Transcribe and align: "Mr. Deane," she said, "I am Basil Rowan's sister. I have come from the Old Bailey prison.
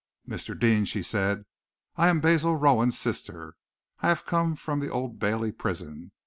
"Mr. 0.27 0.59
Deane," 0.59 0.83
she 0.83 1.03
said, 1.03 1.45
"I 1.95 2.09
am 2.09 2.21
Basil 2.21 2.55
Rowan's 2.55 2.97
sister. 2.97 3.55
I 3.99 4.07
have 4.09 4.25
come 4.25 4.55
from 4.55 4.79
the 4.79 4.89
Old 4.89 5.19
Bailey 5.19 5.51
prison. 5.51 6.11